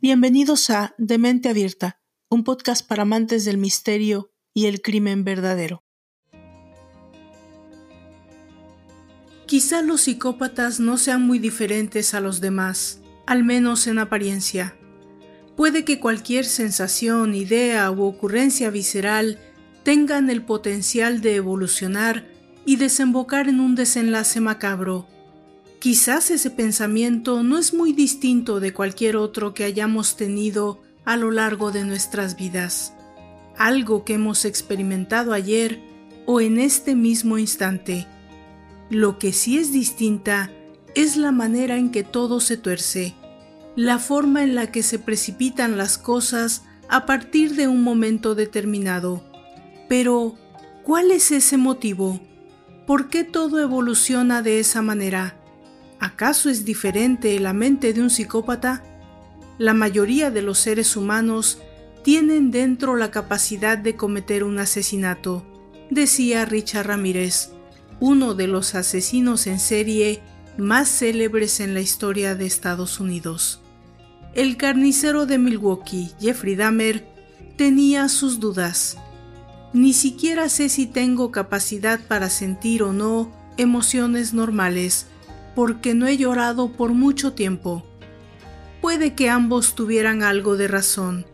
[0.00, 5.84] Bienvenidos a Demente Abierta, un podcast para amantes del misterio y el crimen verdadero.
[9.46, 14.76] Quizá los psicópatas no sean muy diferentes a los demás, al menos en apariencia.
[15.56, 19.38] Puede que cualquier sensación, idea u ocurrencia visceral
[19.84, 22.26] tengan el potencial de evolucionar
[22.64, 25.06] y desembocar en un desenlace macabro
[25.78, 31.30] Quizás ese pensamiento no es muy distinto de cualquier otro que hayamos tenido a lo
[31.30, 32.94] largo de nuestras vidas,
[33.56, 35.80] algo que hemos experimentado ayer
[36.24, 38.06] o en este mismo instante.
[38.90, 40.50] Lo que sí es distinta
[40.94, 43.14] es la manera en que todo se tuerce,
[43.76, 49.22] la forma en la que se precipitan las cosas a partir de un momento determinado.
[49.88, 50.36] Pero,
[50.84, 52.20] ¿cuál es ese motivo?
[52.86, 55.36] ¿Por qué todo evoluciona de esa manera?
[56.06, 58.80] ¿Acaso es diferente la mente de un psicópata?
[59.58, 61.58] La mayoría de los seres humanos
[62.04, 65.44] tienen dentro la capacidad de cometer un asesinato,
[65.90, 67.50] decía Richard Ramírez,
[67.98, 70.22] uno de los asesinos en serie
[70.56, 73.60] más célebres en la historia de Estados Unidos.
[74.32, 77.04] El carnicero de Milwaukee, Jeffrey Dahmer,
[77.56, 78.96] tenía sus dudas.
[79.72, 85.08] Ni siquiera sé si tengo capacidad para sentir o no emociones normales,
[85.56, 87.82] porque no he llorado por mucho tiempo.
[88.82, 91.24] Puede que ambos tuvieran algo de razón,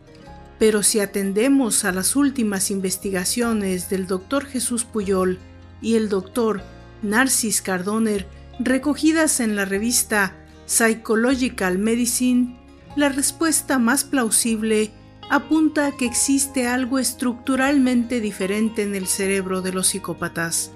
[0.57, 5.39] pero si atendemos a las últimas investigaciones del doctor Jesús Puyol
[5.81, 6.63] y el doctor
[7.01, 8.25] Narcis Cardoner
[8.59, 12.57] recogidas en la revista Psychological Medicine,
[12.95, 14.91] la respuesta más plausible
[15.29, 20.71] apunta a que existe algo estructuralmente diferente en el cerebro de los psicópatas.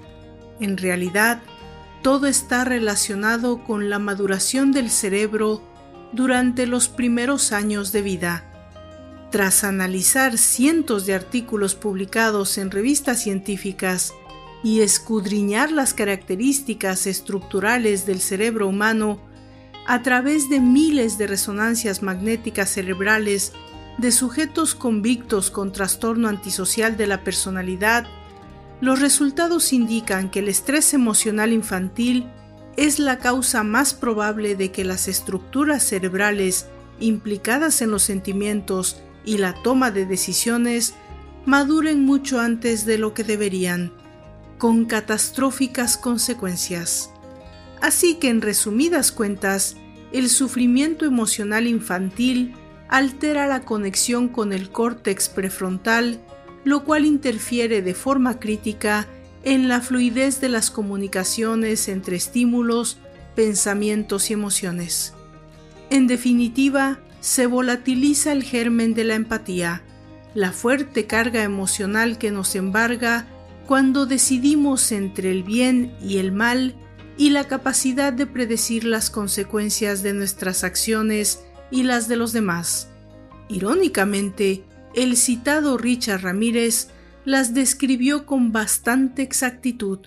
[0.60, 1.40] En realidad,
[2.02, 5.62] todo está relacionado con la maduración del cerebro
[6.12, 8.44] durante los primeros años de vida.
[9.30, 14.14] Tras analizar cientos de artículos publicados en revistas científicas
[14.64, 19.20] y escudriñar las características estructurales del cerebro humano
[19.86, 23.52] a través de miles de resonancias magnéticas cerebrales
[23.98, 28.06] de sujetos convictos con trastorno antisocial de la personalidad
[28.80, 32.26] los resultados indican que el estrés emocional infantil
[32.76, 36.66] es la causa más probable de que las estructuras cerebrales
[37.00, 40.94] implicadas en los sentimientos y la toma de decisiones
[41.44, 43.92] maduren mucho antes de lo que deberían,
[44.58, 47.10] con catastróficas consecuencias.
[47.80, 49.76] Así que en resumidas cuentas,
[50.12, 52.54] el sufrimiento emocional infantil
[52.88, 56.20] altera la conexión con el córtex prefrontal
[56.68, 59.06] lo cual interfiere de forma crítica
[59.42, 62.98] en la fluidez de las comunicaciones entre estímulos,
[63.34, 65.14] pensamientos y emociones.
[65.88, 69.82] En definitiva, se volatiliza el germen de la empatía,
[70.34, 73.26] la fuerte carga emocional que nos embarga
[73.66, 76.74] cuando decidimos entre el bien y el mal
[77.16, 82.90] y la capacidad de predecir las consecuencias de nuestras acciones y las de los demás.
[83.48, 84.64] Irónicamente,
[84.94, 86.88] el citado Richard Ramírez
[87.24, 90.00] las describió con bastante exactitud.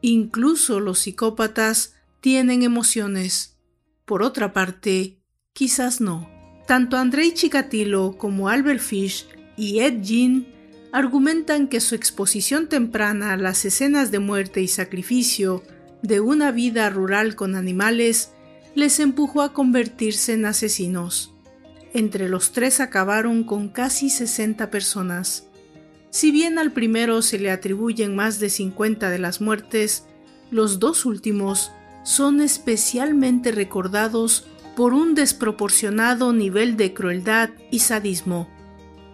[0.00, 3.56] Incluso los psicópatas tienen emociones.
[4.04, 5.20] Por otra parte,
[5.52, 6.30] quizás no.
[6.66, 10.48] Tanto Andrei Chikatilo como Albert Fish y Ed Gein
[10.92, 15.62] argumentan que su exposición temprana a las escenas de muerte y sacrificio
[16.02, 18.30] de una vida rural con animales
[18.74, 21.35] les empujó a convertirse en asesinos.
[21.96, 25.46] Entre los tres acabaron con casi 60 personas.
[26.10, 30.04] Si bien al primero se le atribuyen más de 50 de las muertes,
[30.50, 31.72] los dos últimos
[32.04, 34.46] son especialmente recordados
[34.76, 38.46] por un desproporcionado nivel de crueldad y sadismo.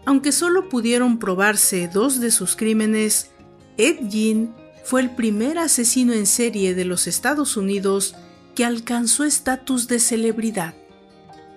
[0.04, 3.30] Aunque solo pudieron probarse dos de sus crímenes,
[3.76, 8.16] Ed Gein fue el primer asesino en serie de los Estados Unidos
[8.56, 10.74] que alcanzó estatus de celebridad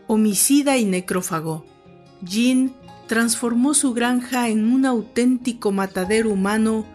[0.07, 1.65] homicida y necrófago.
[2.21, 2.73] Jean
[3.07, 6.85] transformó su granja en un auténtico matadero humano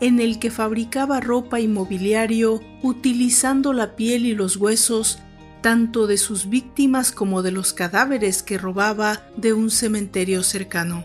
[0.00, 5.18] en el que fabricaba ropa y mobiliario utilizando la piel y los huesos
[5.60, 11.04] tanto de sus víctimas como de los cadáveres que robaba de un cementerio cercano.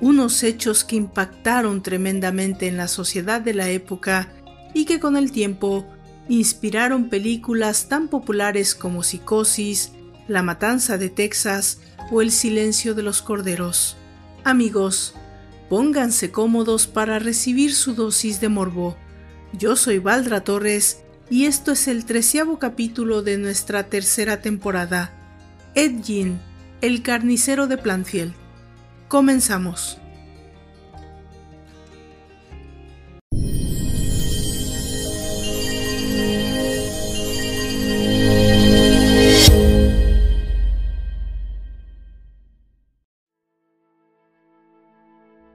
[0.00, 4.28] Unos hechos que impactaron tremendamente en la sociedad de la época
[4.74, 5.86] y que con el tiempo
[6.28, 9.92] inspiraron películas tan populares como Psicosis,
[10.28, 11.80] la matanza de Texas
[12.10, 13.96] o el silencio de los corderos.
[14.44, 15.14] Amigos,
[15.68, 18.96] pónganse cómodos para recibir su dosis de morbo.
[19.52, 25.12] Yo soy Valdra Torres y esto es el treceavo capítulo de nuestra tercera temporada.
[25.74, 26.40] Ed Gein,
[26.80, 28.34] el carnicero de Planfield.
[29.08, 29.98] Comenzamos.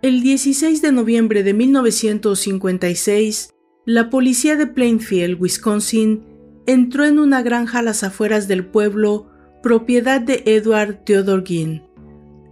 [0.09, 3.53] El 16 de noviembre de 1956,
[3.85, 6.23] la policía de Plainfield, Wisconsin,
[6.65, 9.29] entró en una granja a las afueras del pueblo,
[9.61, 11.83] propiedad de Edward Theodore Ginn.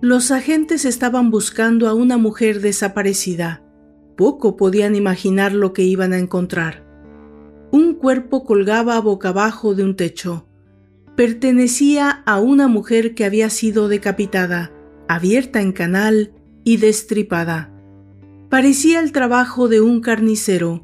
[0.02, 3.64] Los agentes estaban buscando a una mujer desaparecida.
[4.16, 6.86] Poco podían imaginar lo que iban a encontrar.
[7.72, 10.48] Un cuerpo colgaba boca abajo de un techo.
[11.16, 14.72] Pertenecía a una mujer que había sido decapitada,
[15.08, 16.37] abierta en canal
[16.68, 17.72] y destripada.
[18.50, 20.84] Parecía el trabajo de un carnicero,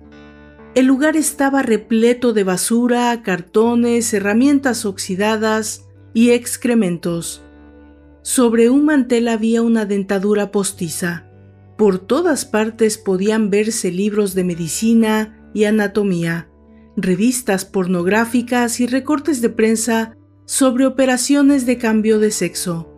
[0.76, 7.44] el lugar estaba repleto de basura, cartones, herramientas oxidadas y excrementos.
[8.22, 11.26] Sobre un mantel había una dentadura postiza.
[11.78, 16.48] Por todas partes podían verse libros de medicina y anatomía,
[16.96, 20.16] revistas pornográficas y recortes de prensa
[20.46, 22.93] sobre operaciones de cambio de sexo.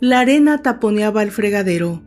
[0.00, 2.02] La arena taponeaba el fregadero.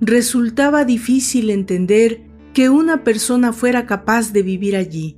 [0.00, 5.16] Resultaba difícil entender que una persona fuera capaz de vivir allí.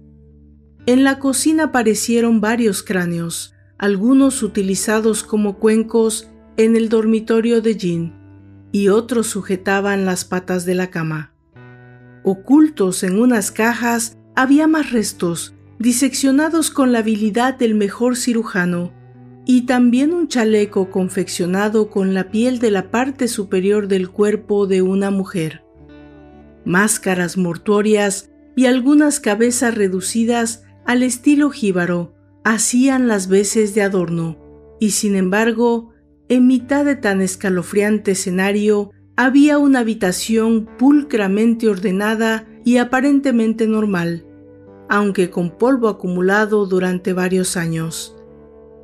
[0.85, 8.69] En la cocina aparecieron varios cráneos, algunos utilizados como cuencos en el dormitorio de Jean
[8.73, 11.33] y otros sujetaban las patas de la cama.
[12.25, 18.93] Ocultos en unas cajas había más restos, diseccionados con la habilidad del mejor cirujano,
[19.49, 24.83] y también un chaleco confeccionado con la piel de la parte superior del cuerpo de
[24.83, 25.65] una mujer
[26.69, 32.15] máscaras mortuorias y algunas cabezas reducidas al estilo jíbaro
[32.45, 34.39] hacían las veces de adorno,
[34.79, 35.93] y sin embargo,
[36.29, 44.27] en mitad de tan escalofriante escenario había una habitación pulcramente ordenada y aparentemente normal,
[44.91, 48.18] aunque con polvo acumulado durante varios años.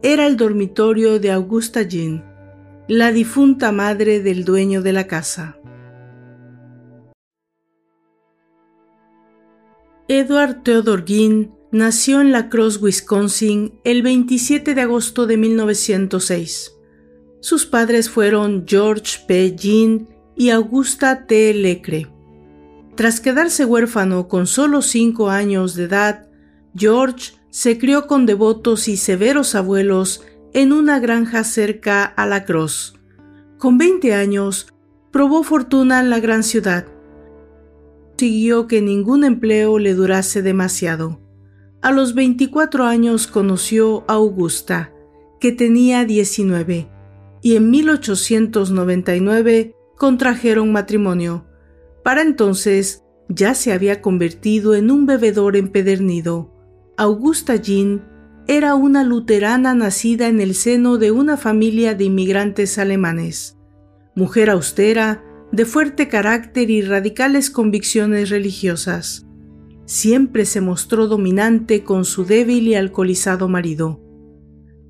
[0.07, 2.23] Era el dormitorio de Augusta Jean,
[2.89, 5.57] la difunta madre del dueño de la casa.
[10.07, 16.73] Edward Theodore Ginn nació en La Crosse, Wisconsin, el 27 de agosto de 1906.
[17.41, 19.57] Sus padres fueron George P.
[19.59, 21.55] Ginn y Augusta T.
[21.55, 22.09] Lecre.
[22.95, 26.29] Tras quedarse huérfano con solo cinco años de edad,
[26.77, 32.95] George se crió con devotos y severos abuelos en una granja cerca a La Crosse.
[33.59, 34.67] Con 20 años,
[35.13, 36.87] probó fortuna en la gran ciudad
[38.25, 41.21] consiguió que ningún empleo le durase demasiado.
[41.83, 44.95] A los 24 años conoció a Augusta,
[45.41, 46.89] que tenía 19,
[47.43, 51.45] y en 1899 contrajeron matrimonio.
[52.03, 56.54] Para entonces ya se había convertido en un bebedor empedernido.
[56.97, 58.05] Augusta Jean
[58.47, 63.59] era una luterana nacida en el seno de una familia de inmigrantes alemanes.
[64.15, 69.27] Mujer austera, de fuerte carácter y radicales convicciones religiosas.
[69.87, 74.01] Siempre se mostró dominante con su débil y alcoholizado marido.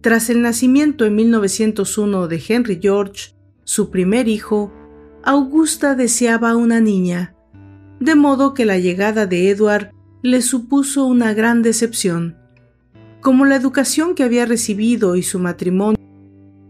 [0.02, 3.34] Tras el nacimiento en 1901 de Henry George,
[3.64, 4.70] su primer hijo,
[5.22, 7.34] Augusta deseaba una niña,
[7.98, 9.93] de modo que la llegada de Edward
[10.24, 12.38] le supuso una gran decepción.
[13.20, 16.00] Como la educación que había recibido y su matrimonio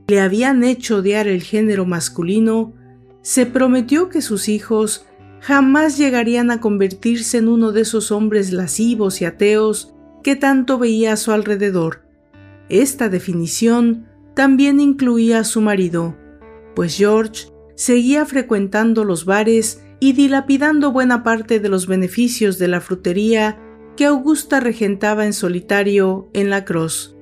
[0.08, 2.74] le habían hecho odiar el género masculino,
[3.22, 5.06] se prometió que sus hijos
[5.40, 9.94] jamás llegarían a convertirse en uno de esos hombres lascivos y ateos
[10.24, 12.02] que tanto veía a su alrededor.
[12.68, 16.16] Esta definición también incluía a su marido,
[16.74, 22.82] pues George seguía frecuentando los bares y dilapidando buena parte de los beneficios de la
[22.82, 23.58] frutería
[23.96, 27.16] que Augusta regentaba en solitario en la Cross.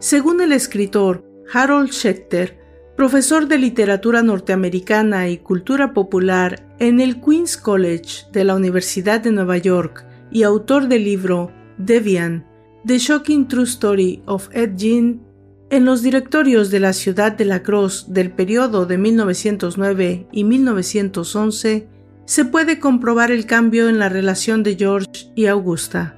[0.00, 2.58] Según el escritor Harold Schechter,
[2.96, 9.30] profesor de literatura norteamericana y cultura popular en el Queens College de la Universidad de
[9.30, 12.44] Nueva York y autor del libro Devian,
[12.84, 15.22] The Shocking True Story of Ed Gein,
[15.70, 21.93] en los directorios de la ciudad de La Crosse del periodo de 1909 y 1911,
[22.26, 26.16] se puede comprobar el cambio en la relación de George y Augusta.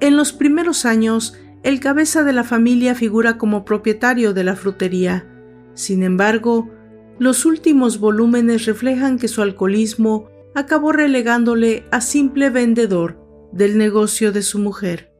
[0.00, 5.26] En los primeros años, el cabeza de la familia figura como propietario de la frutería,
[5.74, 6.70] sin embargo,
[7.18, 13.20] los últimos volúmenes reflejan que su alcoholismo acabó relegándole a simple vendedor
[13.52, 15.12] del negocio de su mujer.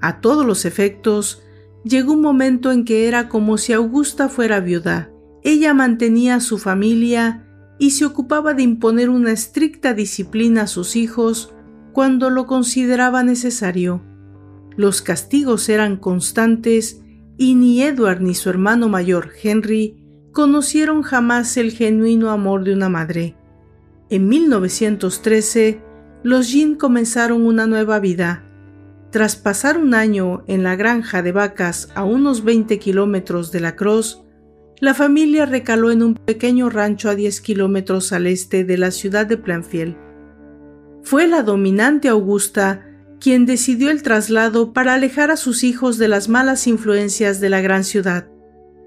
[0.00, 1.42] A todos los efectos,
[1.84, 5.10] llegó un momento en que era como si Augusta fuera viuda.
[5.42, 7.47] Ella mantenía a su familia
[7.78, 11.54] y se ocupaba de imponer una estricta disciplina a sus hijos
[11.92, 14.02] cuando lo consideraba necesario.
[14.76, 17.02] Los castigos eran constantes
[17.36, 19.96] y ni Edward ni su hermano mayor, Henry,
[20.32, 23.36] conocieron jamás el genuino amor de una madre.
[24.10, 25.82] En 1913,
[26.22, 28.44] los Jean comenzaron una nueva vida.
[29.10, 33.76] Tras pasar un año en la granja de vacas a unos 20 kilómetros de la
[33.76, 34.24] Cross,
[34.80, 39.26] la familia recaló en un pequeño rancho a 10 kilómetros al este de la ciudad
[39.26, 39.96] de Plainfield.
[41.02, 42.84] Fue la dominante Augusta
[43.20, 47.60] quien decidió el traslado para alejar a sus hijos de las malas influencias de la
[47.60, 48.28] gran ciudad.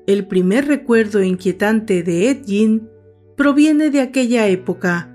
[0.08, 2.90] El primer recuerdo inquietante de Ed Jean
[3.36, 5.14] proviene de aquella época.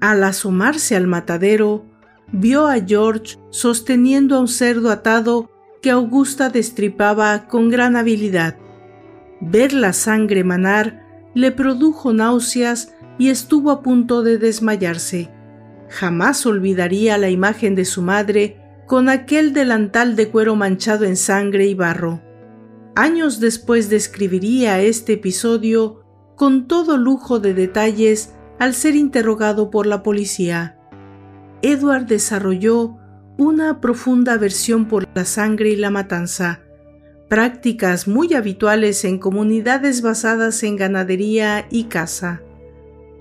[0.00, 1.84] Al asomarse al matadero,
[2.32, 5.50] vio a George sosteniendo a un cerdo atado
[5.82, 8.56] que Augusta destripaba con gran habilidad.
[9.40, 11.02] Ver la sangre manar
[11.34, 15.30] le produjo náuseas y estuvo a punto de desmayarse.
[15.88, 21.66] Jamás olvidaría la imagen de su madre con aquel delantal de cuero manchado en sangre
[21.66, 22.22] y barro.
[22.94, 26.02] Años después describiría este episodio
[26.36, 30.78] con todo lujo de detalles al ser interrogado por la policía.
[31.62, 32.96] Edward desarrolló
[33.38, 36.62] una profunda aversión por la sangre y la matanza,
[37.28, 42.42] prácticas muy habituales en comunidades basadas en ganadería y caza.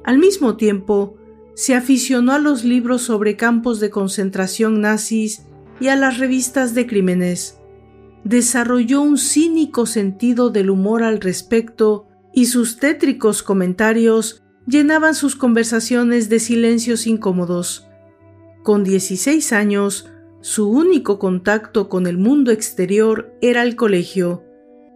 [0.04, 1.18] Al mismo tiempo,
[1.56, 5.44] se aficionó a los libros sobre campos de concentración nazis
[5.80, 7.58] y a las revistas de crímenes.
[8.24, 16.28] Desarrolló un cínico sentido del humor al respecto y sus tétricos comentarios llenaban sus conversaciones
[16.30, 17.88] de silencios incómodos.
[18.64, 20.12] Con 16 años,
[20.46, 24.44] su único contacto con el mundo exterior era el colegio,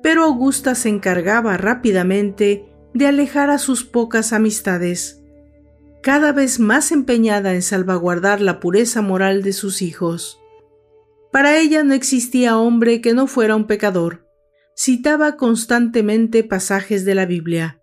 [0.03, 5.23] pero Augusta se encargaba rápidamente de alejar a sus pocas amistades,
[6.03, 10.39] cada vez más empeñada en salvaguardar la pureza moral de sus hijos.
[11.31, 14.27] Para ella no existía hombre que no fuera un pecador.
[14.77, 17.81] Citaba constantemente pasajes de la Biblia.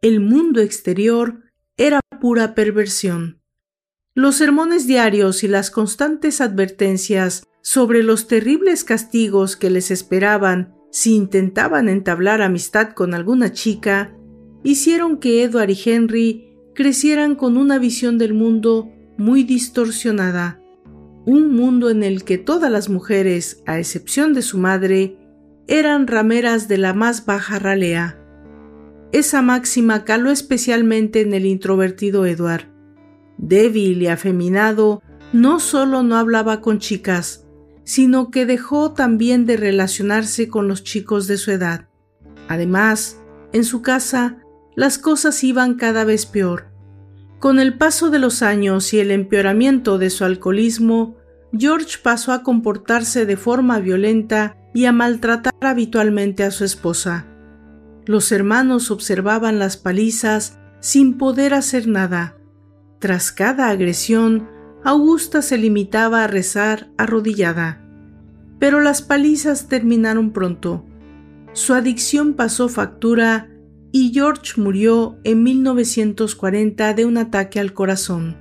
[0.00, 1.42] El mundo exterior
[1.76, 3.41] era pura perversión.
[4.14, 11.14] Los sermones diarios y las constantes advertencias sobre los terribles castigos que les esperaban si
[11.14, 14.14] intentaban entablar amistad con alguna chica
[14.64, 20.60] hicieron que Edward y Henry crecieran con una visión del mundo muy distorsionada,
[21.24, 25.16] un mundo en el que todas las mujeres, a excepción de su madre,
[25.68, 28.18] eran rameras de la más baja ralea.
[29.10, 32.71] Esa máxima caló especialmente en el introvertido Edward
[33.38, 37.46] débil y afeminado, no solo no hablaba con chicas,
[37.84, 41.88] sino que dejó también de relacionarse con los chicos de su edad.
[42.48, 43.18] Además,
[43.52, 44.38] en su casa,
[44.76, 46.66] las cosas iban cada vez peor.
[47.38, 51.16] Con el paso de los años y el empeoramiento de su alcoholismo,
[51.52, 57.26] George pasó a comportarse de forma violenta y a maltratar habitualmente a su esposa.
[58.06, 62.36] Los hermanos observaban las palizas sin poder hacer nada,
[63.02, 64.48] tras cada agresión,
[64.84, 67.84] Augusta se limitaba a rezar arrodillada.
[68.60, 70.86] Pero las palizas terminaron pronto.
[71.52, 73.50] Su adicción pasó factura
[73.90, 78.36] y George murió en 1940 de un ataque al corazón.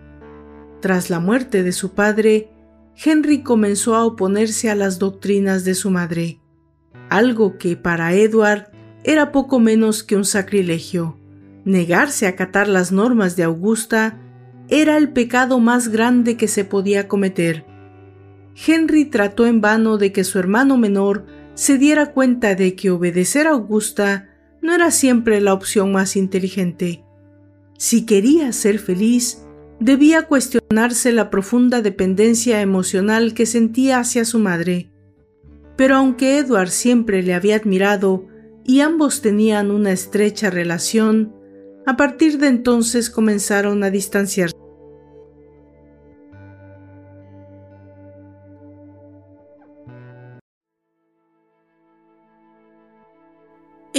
[0.80, 2.52] Tras la muerte de su padre,
[3.04, 6.40] Henry comenzó a oponerse a las doctrinas de su madre,
[7.10, 8.68] algo que para Edward
[9.04, 11.18] era poco menos que un sacrilegio.
[11.66, 14.20] Negarse a acatar las normas de Augusta
[14.72, 17.66] era el pecado más grande que se podía cometer.
[18.66, 21.26] Henry trató en vano de que su hermano menor
[21.56, 24.30] se diera cuenta de que obedecer a Augusta
[24.62, 27.04] no era siempre la opción más inteligente.
[27.78, 29.44] Si quería ser feliz,
[29.82, 34.90] debía cuestionarse la profunda dependencia emocional que sentía hacia su madre.
[35.76, 38.26] Pero aunque Edward siempre le había admirado
[38.64, 41.34] y ambos tenían una estrecha relación,
[41.86, 44.61] a partir de entonces comenzaron a distanciarse.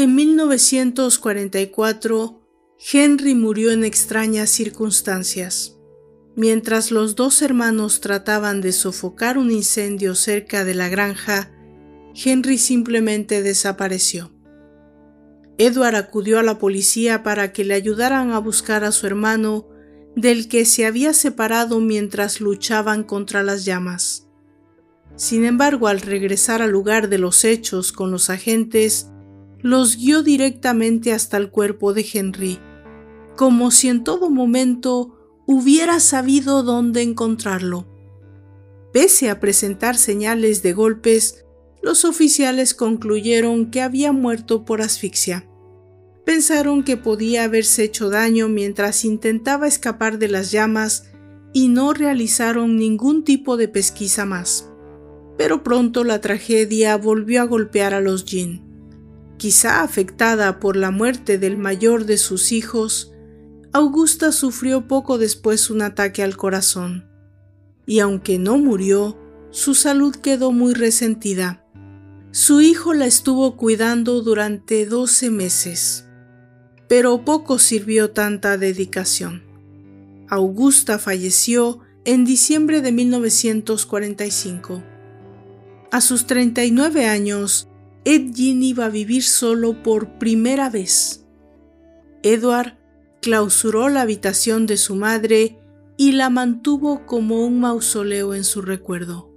[0.02, 2.42] En 1944,
[2.92, 5.78] Henry murió en extrañas circunstancias.
[6.34, 11.52] Mientras los dos hermanos trataban de sofocar un incendio cerca de la granja,
[12.16, 14.32] Henry simplemente desapareció.
[15.56, 19.68] Edward acudió a la policía para que le ayudaran a buscar a su hermano,
[20.16, 24.26] del que se había separado mientras luchaban contra las llamas.
[25.14, 29.11] Sin embargo, al regresar al lugar de los hechos con los agentes,
[29.62, 32.58] los guió directamente hasta el cuerpo de Henry,
[33.36, 37.86] como si en todo momento hubiera sabido dónde encontrarlo.
[38.92, 41.44] Pese a presentar señales de golpes,
[41.80, 45.48] los oficiales concluyeron que había muerto por asfixia.
[46.24, 51.08] Pensaron que podía haberse hecho daño mientras intentaba escapar de las llamas
[51.52, 54.68] y no realizaron ningún tipo de pesquisa más.
[55.36, 58.71] Pero pronto la tragedia volvió a golpear a los Jin.
[59.42, 63.12] Quizá afectada por la muerte del mayor de sus hijos,
[63.72, 67.08] Augusta sufrió poco después un ataque al corazón.
[67.84, 69.18] Y aunque no murió,
[69.50, 71.66] su salud quedó muy resentida.
[72.30, 76.06] Su hijo la estuvo cuidando durante 12 meses
[76.92, 79.42] pero poco sirvió tanta dedicación.
[80.28, 84.82] Augusta falleció en diciembre de 1945.
[85.90, 87.66] A sus 39 años,
[88.04, 91.24] Ed iba a vivir solo por primera vez.
[92.22, 92.78] Edward
[93.20, 95.58] clausuró la habitación de su madre
[95.96, 99.30] y la mantuvo como un mausoleo en su recuerdo.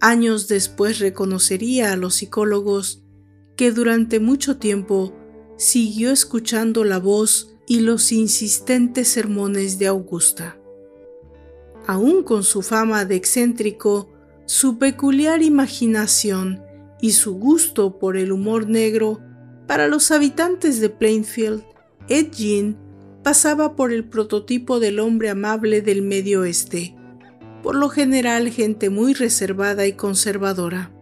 [0.00, 3.02] Años después reconocería a los psicólogos
[3.56, 5.12] que durante mucho tiempo
[5.56, 10.58] siguió escuchando la voz y los insistentes sermones de Augusta.
[11.86, 14.08] Aún con su fama de excéntrico,
[14.46, 16.62] su peculiar imaginación
[17.04, 19.20] y su gusto por el humor negro,
[19.66, 21.62] para los habitantes de Plainfield,
[22.08, 22.78] Ed Gein
[23.22, 26.96] pasaba por el prototipo del hombre amable del medio oeste,
[27.62, 30.92] por lo general gente muy reservada y conservadora.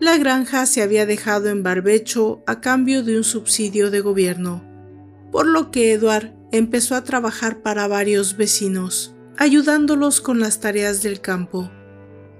[0.00, 4.64] La granja se había dejado en barbecho a cambio de un subsidio de gobierno,
[5.30, 11.20] por lo que Edward empezó a trabajar para varios vecinos, ayudándolos con las tareas del
[11.20, 11.70] campo.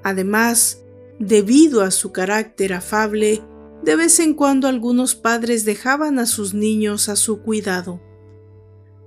[0.02, 0.81] Además,
[1.22, 3.42] debido a su carácter afable,
[3.82, 8.02] de vez en cuando algunos padres dejaban a sus niños a su cuidado.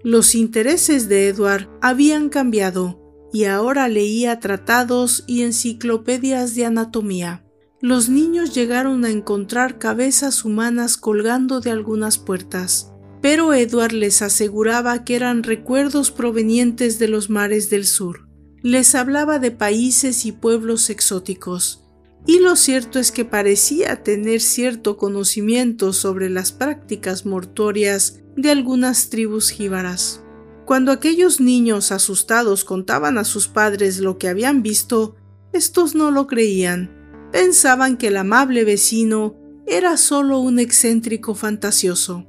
[0.03, 7.45] Los intereses de Edward habían cambiado y ahora leía tratados y enciclopedias de anatomía
[7.85, 15.03] los niños llegaron a encontrar cabezas humanas colgando de algunas puertas, pero Edward les aseguraba
[15.03, 18.27] que eran recuerdos provenientes de los mares del sur.
[18.63, 21.84] Les hablaba de países y pueblos exóticos,
[22.27, 29.09] y lo cierto es que parecía tener cierto conocimiento sobre las prácticas mortuorias de algunas
[29.09, 30.21] tribus jíbaras.
[30.65, 35.15] Cuando aquellos niños asustados contaban a sus padres lo que habían visto,
[35.53, 36.95] estos no lo creían
[37.35, 39.35] pensaban que el amable vecino
[39.67, 42.25] era solo un excéntrico fantasioso.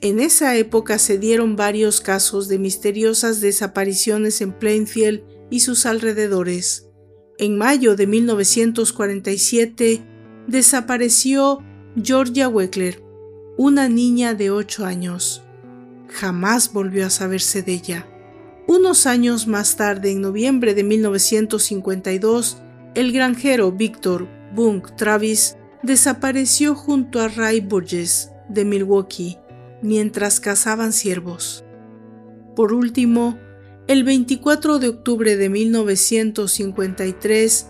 [0.00, 6.83] En esa época se dieron varios casos de misteriosas desapariciones en Plainfield y sus alrededores.
[7.38, 10.00] En mayo de 1947
[10.46, 11.64] desapareció
[12.00, 13.02] Georgia Weckler,
[13.56, 15.42] una niña de 8 años.
[16.08, 18.06] Jamás volvió a saberse de ella.
[18.68, 22.58] Unos años más tarde, en noviembre de 1952,
[22.94, 29.38] el granjero Victor Bunk Travis desapareció junto a Ray Burgess de Milwaukee
[29.82, 31.64] mientras cazaban ciervos.
[32.54, 33.36] Por último,
[33.86, 37.66] el 24 de octubre de 1953,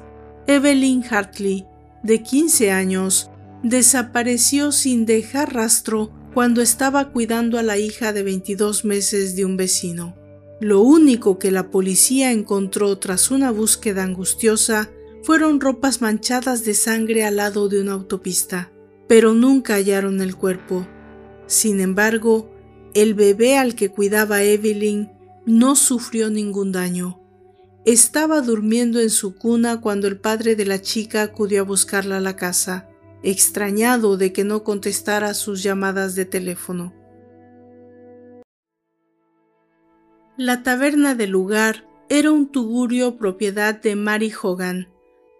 [0.46, 1.66] Evelyn Hartley,
[2.02, 3.30] de 15 años,
[3.62, 9.56] desapareció sin dejar rastro cuando estaba cuidando a la hija de 22 meses de un
[9.56, 10.14] vecino.
[10.60, 14.90] Lo único que la policía encontró tras una búsqueda angustiosa
[15.22, 18.70] fueron ropas manchadas de sangre al lado de una autopista,
[19.08, 20.86] pero nunca hallaron el cuerpo.
[21.46, 22.50] Sin embargo,
[22.94, 25.13] el bebé al que cuidaba Evelyn
[25.46, 27.20] no sufrió ningún daño.
[27.84, 32.20] Estaba durmiendo en su cuna cuando el padre de la chica acudió a buscarla a
[32.20, 32.88] la casa,
[33.22, 36.94] extrañado de que no contestara sus llamadas de teléfono.
[40.36, 44.88] La taberna del lugar era un tugurio propiedad de Mary Hogan,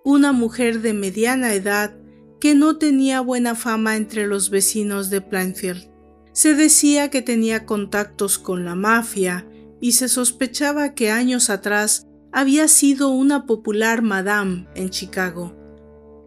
[0.05, 1.97] una mujer de mediana edad
[2.41, 5.91] que no tenía buena fama entre los vecinos de Plainfield.
[6.33, 9.47] Se decía que tenía contactos con la mafia
[9.85, 15.55] y se sospechaba que años atrás había sido una popular madame en Chicago.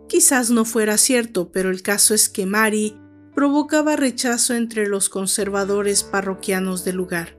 [0.07, 2.95] Quizás no fuera cierto, pero el caso es que Mary
[3.33, 7.35] provocaba rechazo entre los conservadores parroquianos del lugar.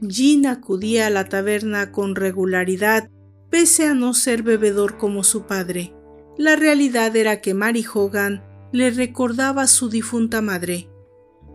[0.00, 3.08] Jean acudía a la taberna con regularidad
[3.50, 5.94] pese a no ser bebedor como su padre.
[6.38, 10.90] La realidad era que Mary Hogan le recordaba a su difunta madre.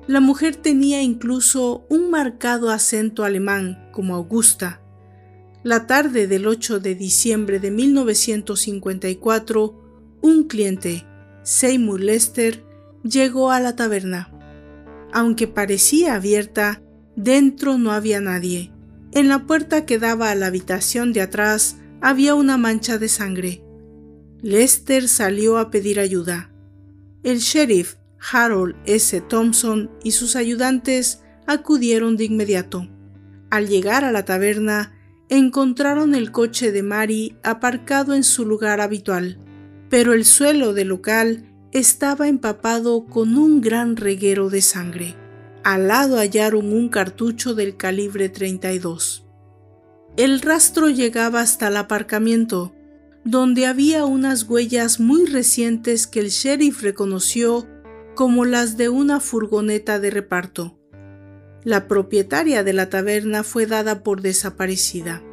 [0.08, 4.80] La mujer tenía incluso un marcado acento alemán, como Augusta.
[5.64, 9.82] La tarde del 8 de diciembre de 1954,
[10.22, 11.08] un cliente,
[11.42, 12.64] Seymour Lester,
[13.04, 14.30] llegó a la taberna.
[15.12, 16.84] Aunque parecía abierta,
[17.16, 18.72] dentro no había nadie.
[19.12, 23.64] En la puerta que daba a la habitación de atrás había una mancha de sangre.
[24.44, 26.52] Lester salió a pedir ayuda.
[27.24, 27.96] El sheriff
[28.32, 29.22] Harold S.
[29.22, 32.88] Thompson y sus ayudantes acudieron de inmediato.
[33.50, 34.94] Al llegar a la taberna,
[35.30, 39.40] encontraron el coche de Mary aparcado en su lugar habitual,
[39.90, 45.16] pero el suelo del local estaba empapado con un gran reguero de sangre.
[45.64, 49.26] Al lado hallaron un cartucho del calibre 32.
[50.18, 52.74] El rastro llegaba hasta el aparcamiento,
[53.24, 57.68] donde había unas huellas muy recientes que el sheriff reconoció
[58.16, 60.80] como las de una furgoneta de reparto.
[61.64, 65.24] La propietaria de la taberna fue dada por desaparecida.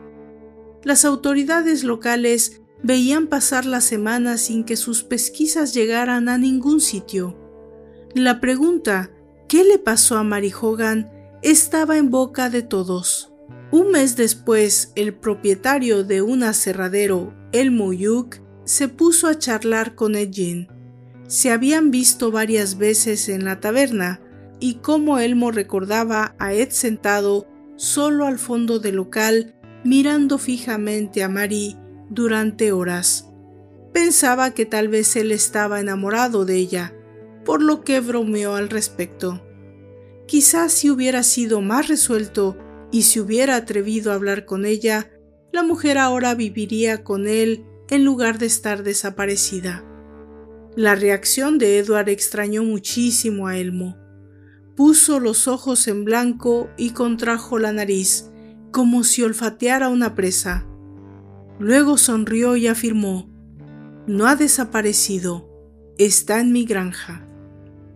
[0.84, 7.38] Las autoridades locales veían pasar las semanas sin que sus pesquisas llegaran a ningún sitio.
[8.14, 9.10] La pregunta
[9.48, 11.10] ¿qué le pasó a Mary Hogan?
[11.42, 13.32] estaba en boca de todos.
[13.70, 20.14] Un mes después, el propietario de un aserradero, Elmo Yuk, se puso a charlar con
[20.14, 20.68] Edgin.
[21.32, 24.20] Se habían visto varias veces en la taberna,
[24.60, 31.30] y como Elmo recordaba a Ed sentado solo al fondo del local, mirando fijamente a
[31.30, 31.78] Mary
[32.10, 33.30] durante horas.
[33.94, 36.94] Pensaba que tal vez él estaba enamorado de ella,
[37.46, 39.42] por lo que bromeó al respecto.
[40.26, 42.58] Quizás si hubiera sido más resuelto
[42.90, 45.10] y se hubiera atrevido a hablar con ella,
[45.50, 49.82] la mujer ahora viviría con él en lugar de estar desaparecida.
[50.74, 53.98] La reacción de Edward extrañó muchísimo a Elmo.
[54.74, 58.30] Puso los ojos en blanco y contrajo la nariz,
[58.70, 60.66] como si olfateara una presa.
[61.58, 63.28] Luego sonrió y afirmó,
[64.06, 65.46] No ha desaparecido,
[65.98, 67.28] está en mi granja.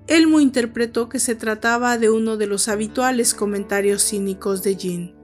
[0.07, 5.15] Elmo interpretó que se trataba de uno de los habituales comentarios cínicos de Jean.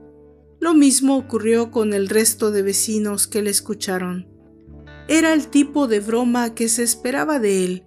[0.59, 4.32] Lo mismo ocurrió con el resto de vecinos que le escucharon.
[5.07, 7.83] Era el tipo de broma que se esperaba de él,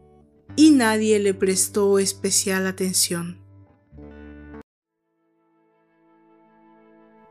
[0.55, 3.41] y nadie le prestó especial atención.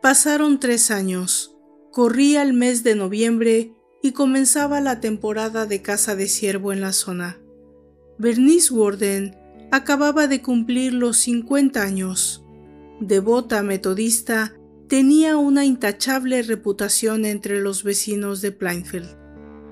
[0.01, 1.55] Pasaron tres años.
[1.91, 6.93] Corría el mes de noviembre y comenzaba la temporada de caza de ciervo en la
[6.93, 7.39] zona.
[8.19, 9.35] Bernice Warden
[9.71, 12.43] acababa de cumplir los 50 años.
[12.99, 14.53] Devota metodista,
[14.87, 19.24] tenía una intachable reputación entre los vecinos de Plainfield.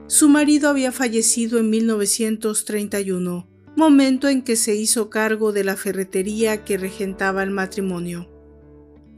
[0.08, 6.64] Su marido había fallecido en 1931, momento en que se hizo cargo de la ferretería
[6.64, 8.30] que regentaba el matrimonio.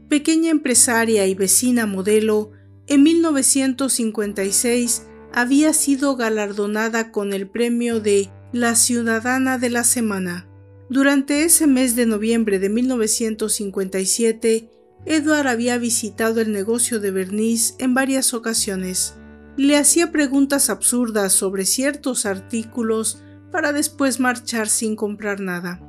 [0.08, 2.52] Pequeña empresaria y vecina modelo,
[2.86, 10.48] en 1956 había sido galardonada con el premio de la Ciudadana de la Semana.
[10.88, 14.70] Durante ese mes de noviembre de 1957,
[15.04, 19.14] Edward había visitado el negocio de Bernice en varias ocasiones.
[19.56, 25.80] Le hacía preguntas absurdas sobre ciertos artículos para después marchar sin comprar nada.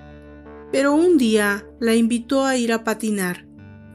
[0.72, 3.46] Pero un día la invitó a ir a patinar.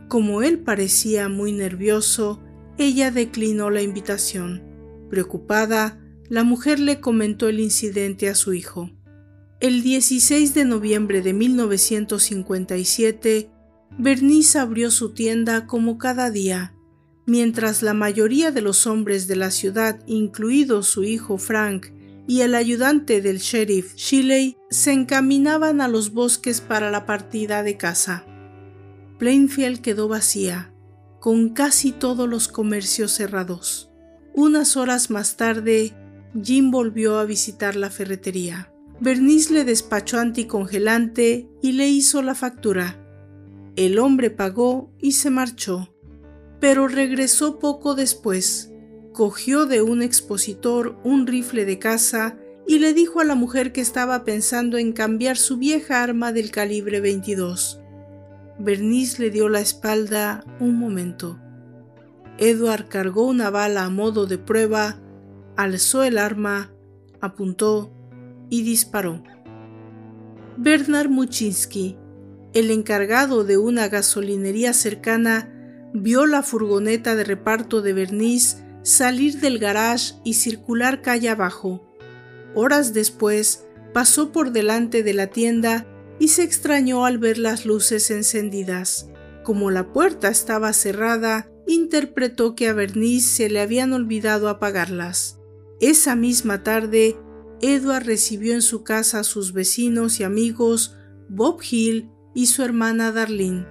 [0.09, 2.43] Como él parecía muy nervioso,
[2.77, 4.63] ella declinó la invitación.
[5.09, 8.91] Preocupada, la mujer le comentó el incidente a su hijo.
[9.61, 13.51] El 16 de noviembre de 1957,
[13.99, 16.72] Bernice abrió su tienda como cada día,
[17.27, 21.87] mientras la mayoría de los hombres de la ciudad, incluido su hijo Frank
[22.27, 27.77] y el ayudante del sheriff Shiley, se encaminaban a los bosques para la partida de
[27.77, 28.25] caza.
[29.19, 30.73] Plainfield quedó vacía,
[31.21, 33.91] con casi todos los comercios cerrados.
[34.35, 35.93] Unas horas más tarde,
[36.43, 38.73] Jim volvió a visitar la ferretería.
[39.01, 42.99] Bernice le despachó anticongelante y le hizo la factura.
[43.77, 45.92] El hombre pagó y se marchó,
[46.63, 48.71] pero regresó poco después.
[49.13, 52.37] Cogió de un expositor un rifle de caza
[52.69, 56.53] y le dijo a la mujer que estaba pensando en cambiar su vieja arma del
[56.53, 57.81] calibre 22.
[58.61, 61.41] Bernice le dio la espalda un momento.
[62.39, 65.01] Edward cargó una bala a modo de prueba,
[65.57, 66.73] alzó el arma,
[67.21, 67.93] apuntó
[68.51, 69.25] y disparó.
[70.57, 71.99] Bernard Muchinsky,
[72.55, 75.52] el encargado de una gasolinería cercana,
[75.95, 81.87] vio la furgoneta de reparto de Bernice salir del garage y circular calle abajo.
[82.55, 85.87] Horas después, pasó por delante de la tienda
[86.19, 89.09] y se extrañó al ver las luces encendidas.
[89.45, 95.39] Como la puerta estaba cerrada interpretó que a Bernice se le habían olvidado apagarlas.
[95.81, 97.17] Esa misma tarde,
[97.61, 100.97] Edward recibió en su casa a sus vecinos y amigos
[101.29, 103.67] Bob Hill y su hermana Darlene.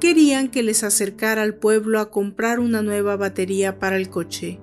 [0.00, 4.60] Querían que les acercara al pueblo a comprar una nueva batería para el coche.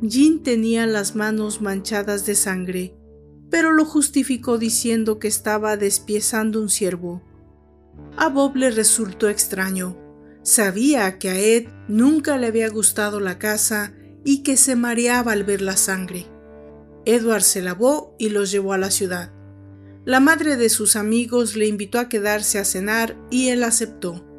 [0.00, 2.94] Jean tenía las manos manchadas de sangre,
[3.50, 7.22] pero lo justificó diciendo que estaba despiezando un ciervo.
[8.16, 9.98] A Bob le resultó extraño.
[10.42, 13.92] Sabía que a Ed nunca le había gustado la casa
[14.24, 16.26] y que se mareaba al ver la sangre.
[17.04, 19.32] Edward se lavó y los llevó a la ciudad.
[20.04, 24.31] La madre de sus amigos le invitó a quedarse a cenar y él aceptó.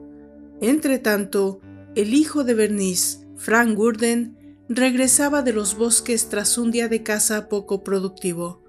[0.63, 1.59] Entretanto,
[1.93, 7.49] el hijo de Bernice, Frank Gurden, regresaba de los bosques tras un día de caza
[7.49, 8.63] poco productivo.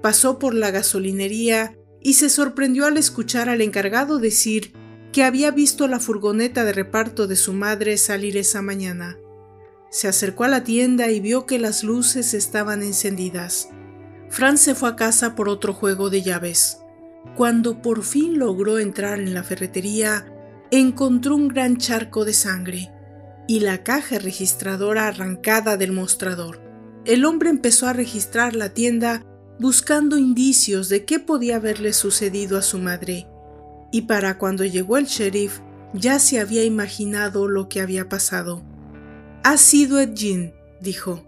[0.00, 4.72] Pasó por la gasolinería y se sorprendió al escuchar al encargado decir
[5.12, 9.18] que había visto la furgoneta de reparto de su madre salir esa mañana.
[9.90, 13.68] Se acercó a la tienda y vio que las luces estaban encendidas.
[14.30, 16.78] Franz se fue a casa por otro juego de llaves.
[17.36, 20.24] Cuando por fin logró entrar en la ferretería,
[20.70, 22.90] encontró un gran charco de sangre
[23.48, 26.60] y la caja registradora arrancada del mostrador.
[27.04, 29.24] El hombre empezó a registrar la tienda
[29.58, 33.26] buscando indicios de qué podía haberle sucedido a su madre,
[33.90, 35.60] y para cuando llegó el sheriff
[35.92, 38.62] ya se había imaginado lo que había pasado.
[39.42, 40.14] Ha sido Ed
[40.80, 41.26] dijo.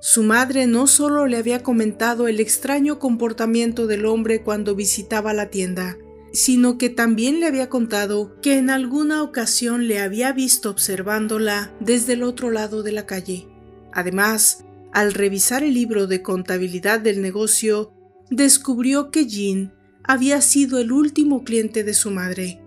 [0.00, 5.50] Su madre no solo le había comentado el extraño comportamiento del hombre cuando visitaba la
[5.50, 5.96] tienda,
[6.34, 12.14] sino que también le había contado que en alguna ocasión le había visto observándola desde
[12.14, 13.46] el otro lado de la calle.
[13.92, 17.92] Además, al revisar el libro de contabilidad del negocio,
[18.30, 22.60] descubrió que Jean había sido el último cliente de su madre.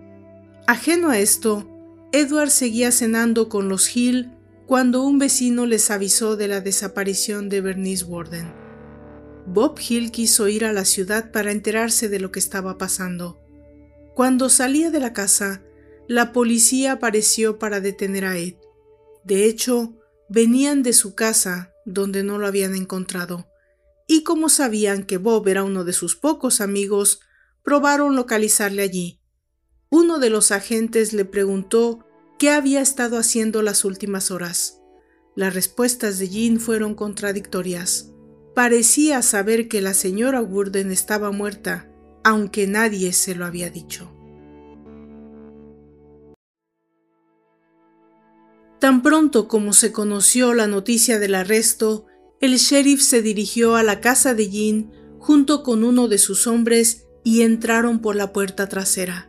[0.66, 1.68] Ajeno a esto,
[2.12, 4.30] Edward seguía cenando con los Hill
[4.66, 8.50] cuando un vecino les avisó de la desaparición de Bernice Warden.
[9.46, 13.38] Bob Hill quiso ir a la ciudad para enterarse de lo que estaba pasando.
[14.18, 15.62] Cuando salía de la casa,
[16.08, 18.56] la policía apareció para detener a Ed.
[19.22, 19.94] De hecho,
[20.28, 23.46] venían de su casa donde no lo habían encontrado,
[24.08, 27.20] y como sabían que Bob era uno de sus pocos amigos,
[27.62, 29.20] probaron localizarle allí.
[29.88, 32.04] Uno de los agentes le preguntó
[32.40, 34.80] qué había estado haciendo las últimas horas.
[35.36, 38.10] Las respuestas de Jean fueron contradictorias.
[38.56, 41.88] Parecía saber que la señora Gurden estaba muerta,
[42.24, 44.12] aunque nadie se lo había dicho.
[48.78, 52.06] Tan pronto como se conoció la noticia del arresto,
[52.40, 57.06] el sheriff se dirigió a la casa de Jean junto con uno de sus hombres
[57.24, 59.28] y entraron por la puerta trasera.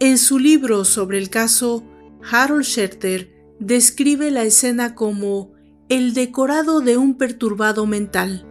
[0.00, 1.84] En su libro sobre el caso,
[2.28, 5.52] Harold Scherter describe la escena como
[5.88, 8.48] el decorado de un perturbado mental.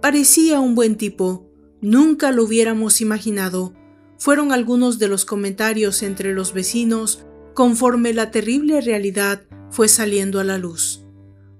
[0.00, 1.51] Parecía un buen tipo,
[1.82, 3.74] nunca lo hubiéramos imaginado.
[4.16, 10.44] Fueron algunos de los comentarios entre los vecinos conforme la terrible realidad fue saliendo a
[10.44, 11.04] la luz.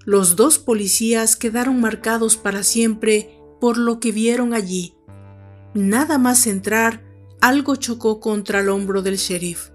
[0.04, 4.94] Los dos policías quedaron marcados para siempre por lo que vieron allí.
[5.74, 7.04] Nada más entrar,
[7.40, 9.70] algo chocó contra el hombro del sheriff.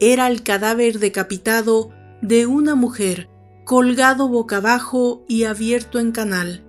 [0.00, 1.90] Era el cadáver decapitado
[2.22, 3.28] de una mujer,
[3.64, 6.64] colgado boca abajo y abierto en canal,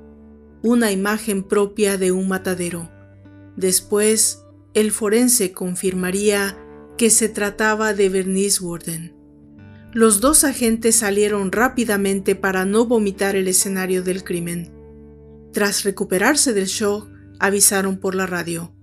[0.64, 2.97] una imagen propia de un matadero.
[3.58, 4.44] Después,
[4.74, 6.58] el forense confirmaría
[6.98, 9.16] que se trataba de Bernice Warden.
[9.92, 14.72] Los dos agentes salieron rápidamente para no vomitar el escenario del crimen.
[15.54, 18.74] Tras recuperarse del shock, avisaron por la radio.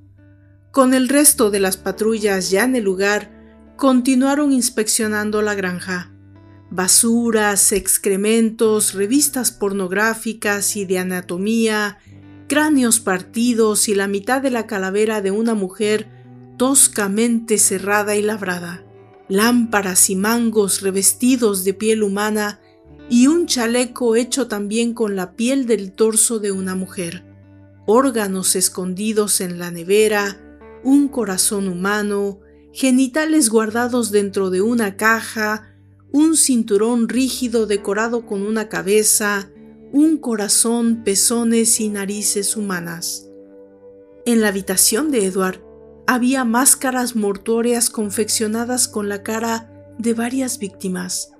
[0.72, 3.30] Con el resto de las patrullas ya en el lugar,
[3.76, 6.12] continuaron inspeccionando la granja.
[6.70, 11.98] Basuras, excrementos, revistas pornográficas y de anatomía,
[12.54, 16.06] cráneos partidos y la mitad de la calavera de una mujer
[16.56, 18.84] toscamente cerrada y labrada
[19.28, 22.60] lámparas y mangos revestidos de piel humana
[23.10, 27.24] y un chaleco hecho también con la piel del torso de una mujer,
[27.86, 30.40] órganos escondidos en la nevera,
[30.84, 32.38] un corazón humano,
[32.72, 35.74] genitales guardados dentro de una caja,
[36.12, 39.50] un cinturón rígido decorado con una cabeza,
[39.94, 43.30] un corazón, pezones y narices humanas.
[44.26, 45.62] En la habitación de Edward
[46.08, 51.30] había máscaras mortuorias confeccionadas con la cara de varias víctimas,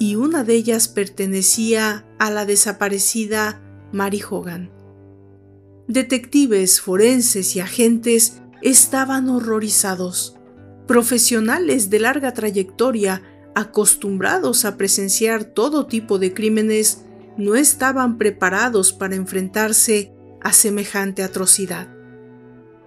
[0.00, 4.72] y una de ellas pertenecía a la desaparecida Mary Hogan.
[5.86, 10.34] Detectives, forenses y agentes estaban horrorizados.
[10.88, 13.22] Profesionales de larga trayectoria
[13.54, 17.04] acostumbrados a presenciar todo tipo de crímenes,
[17.40, 21.88] no estaban preparados para enfrentarse a semejante atrocidad.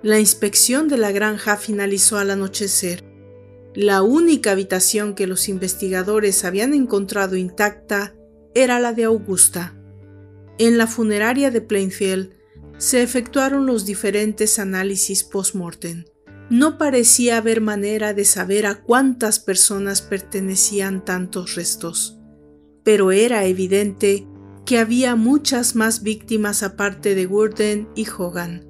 [0.01, 3.03] La inspección de la granja finalizó al anochecer.
[3.73, 8.15] La única habitación que los investigadores habían encontrado intacta
[8.53, 9.75] era la de Augusta.
[10.59, 12.33] En la funeraria de Plainfield
[12.77, 16.05] se efectuaron los diferentes análisis post-mortem.
[16.49, 22.19] No parecía haber manera de saber a cuántas personas pertenecían tantos restos,
[22.83, 24.27] pero era evidente
[24.65, 28.65] que había muchas más víctimas aparte de Gurdon y Hogan.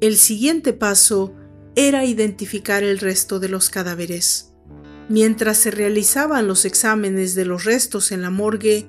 [0.00, 1.34] El siguiente paso
[1.76, 4.52] era identificar el resto de los cadáveres.
[5.08, 8.86] Mientras se realizaban los exámenes de los restos en la morgue,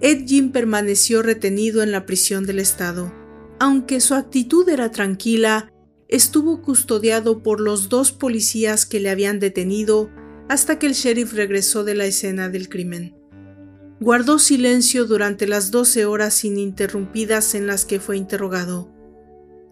[0.00, 3.12] Ed permaneció retenido en la prisión del Estado.
[3.60, 5.72] Aunque su actitud era tranquila,
[6.08, 10.10] estuvo custodiado por los dos policías que le habían detenido
[10.48, 13.21] hasta que el sheriff regresó de la escena del crimen.
[14.02, 18.90] Guardó silencio durante las 12 horas ininterrumpidas en las que fue interrogado.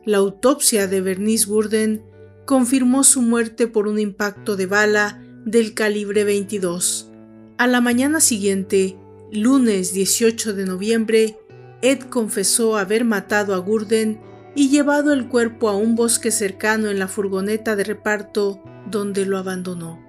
[0.06, 2.04] La autopsia de Bernice Burden
[2.46, 7.10] confirmó su muerte por un impacto de bala del calibre 22.
[7.58, 8.96] A la mañana siguiente,
[9.32, 11.36] lunes 18 de noviembre,
[11.82, 14.20] Ed confesó haber matado a Gurden
[14.54, 19.38] y llevado el cuerpo a un bosque cercano en la furgoneta de reparto donde lo
[19.38, 20.00] abandonó.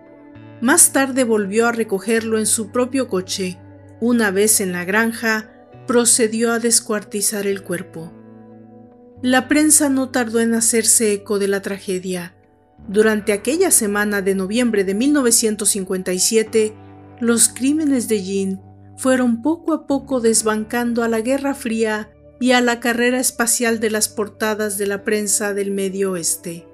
[0.62, 3.58] Más tarde volvió a recogerlo en su propio coche.
[4.02, 5.52] Una vez en la granja,
[5.86, 8.12] procedió a descuartizar el cuerpo.
[9.22, 12.36] La prensa no tardó en hacerse eco de la tragedia.
[12.88, 16.74] Durante aquella semana de noviembre de 1957,
[17.20, 18.62] los crímenes de Jean
[18.98, 22.10] fueron poco a poco desbancando a la Guerra Fría
[22.40, 26.68] y a la carrera espacial de las portadas de la prensa del Medio Oeste.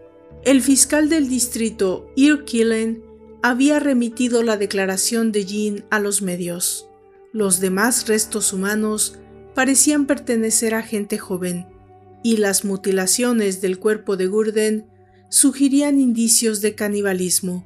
[0.45, 3.03] El fiscal del distrito, Earl Killen,
[3.43, 6.87] había remitido la declaración de Jean a los medios.
[7.33, 9.19] Los demás restos humanos
[9.53, 11.67] parecían pertenecer a gente joven,
[12.23, 14.87] y las mutilaciones del cuerpo de Gurden
[15.29, 17.65] sugerían indicios de canibalismo,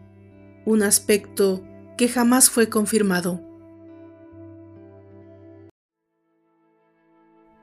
[0.65, 1.63] un aspecto
[1.97, 3.43] que jamás fue confirmado.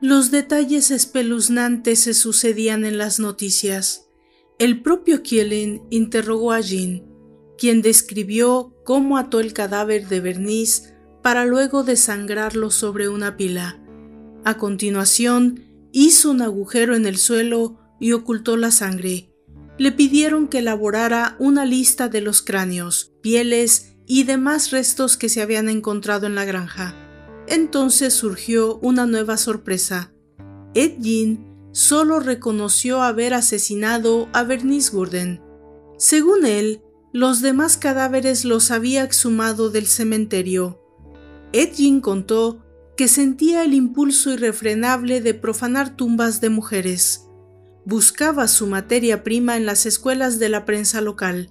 [0.01, 4.09] Los detalles espeluznantes se sucedían en las noticias.
[4.61, 7.05] El propio Kielin interrogó a Jean,
[7.59, 10.98] quien describió cómo ató el cadáver de Bernice
[11.29, 13.79] para luego desangrarlo sobre una pila.
[14.47, 15.63] A continuación,
[15.93, 19.31] hizo un agujero en el suelo y ocultó la sangre.
[19.77, 25.43] Le pidieron que elaborara una lista de los cráneos, pieles y demás restos que se
[25.43, 26.95] habían encontrado en la granja.
[27.47, 30.15] Entonces surgió una nueva sorpresa.
[30.73, 30.95] Ed
[31.73, 35.43] solo reconoció haber asesinado a Bernice Gordon.
[35.99, 36.81] Según él,
[37.13, 40.88] los demás cadáveres los había exhumado del cementerio.
[41.53, 42.65] Ed contó
[42.97, 47.27] que sentía el impulso irrefrenable de profanar tumbas de mujeres.
[47.87, 51.51] Buscaba su materia prima en las escuelas de la prensa local.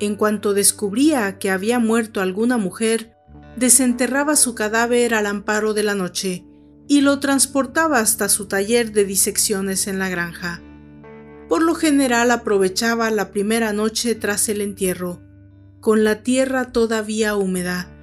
[0.00, 3.14] En cuanto descubría que había muerto alguna mujer,
[3.56, 6.44] desenterraba su cadáver al amparo de la noche
[6.88, 10.62] y lo transportaba hasta su taller de disecciones en la granja.
[11.48, 15.22] Por lo general aprovechaba la primera noche tras el entierro,
[15.80, 17.94] con la tierra todavía húmeda,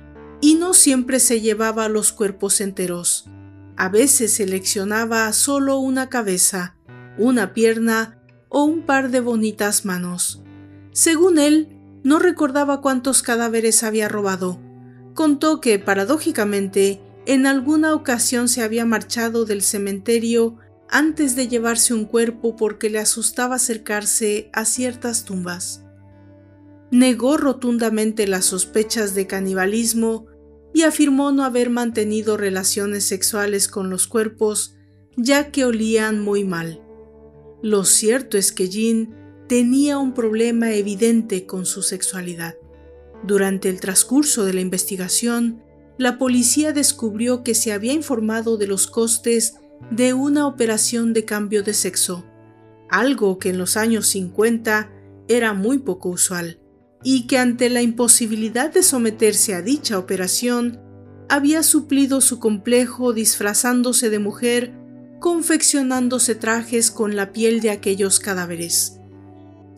[0.41, 3.25] y no siempre se llevaba los cuerpos enteros.
[3.77, 6.75] A veces seleccionaba solo una cabeza,
[7.17, 8.19] una pierna
[8.49, 10.41] o un par de bonitas manos.
[10.91, 14.61] Según él, no recordaba cuántos cadáveres había robado,
[15.13, 20.57] contó que, paradójicamente, en alguna ocasión se había marchado del cementerio
[20.89, 25.84] antes de llevarse un cuerpo porque le asustaba acercarse a ciertas tumbas.
[26.91, 30.27] Negó rotundamente las sospechas de canibalismo
[30.73, 34.75] y afirmó no haber mantenido relaciones sexuales con los cuerpos
[35.17, 36.81] ya que olían muy mal.
[37.61, 39.15] Lo cierto es que Jean
[39.47, 42.55] tenía un problema evidente con su sexualidad.
[43.23, 45.61] Durante el transcurso de la investigación,
[45.97, 49.55] la policía descubrió que se había informado de los costes
[49.91, 52.25] de una operación de cambio de sexo,
[52.89, 54.91] algo que en los años 50
[55.27, 56.59] era muy poco usual,
[57.07, 60.81] y que ante la imposibilidad de someterse a dicha operación,
[61.29, 64.73] había suplido su complejo disfrazándose de mujer,
[65.19, 68.99] confeccionándose trajes con la piel de aquellos cadáveres.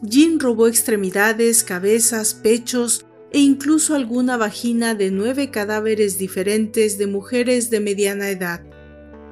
[0.02, 7.70] Jean robó extremidades, cabezas, pechos e incluso alguna vagina de nueve cadáveres diferentes de mujeres
[7.70, 8.64] de mediana edad.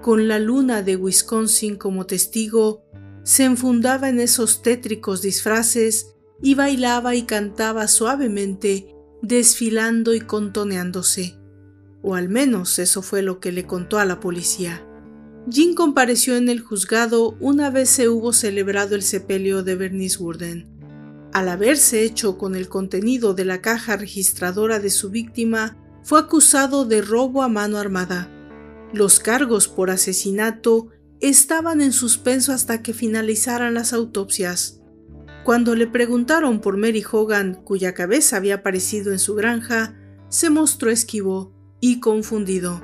[0.02, 2.84] Con la luna de Wisconsin como testigo,
[3.24, 11.38] se enfundaba en esos tétricos disfraces y bailaba y cantaba suavemente desfilando y contoneándose.
[12.02, 14.86] O al menos eso fue lo que le contó a la policía.
[15.48, 20.68] Jean compareció en el juzgado una vez se hubo celebrado el sepelio de Bernice Gurdon.
[21.34, 26.86] Al haberse hecho con el contenido de la caja registradora de su víctima, fue acusado
[26.86, 28.30] de robo a mano armada.
[28.94, 34.82] Los cargos por asesinato estaban en suspenso hasta que finalizaran las autopsias.
[35.46, 39.96] Cuando le preguntaron por Mary Hogan, cuya cabeza había aparecido en su granja,
[40.28, 42.82] se mostró esquivo y confundido,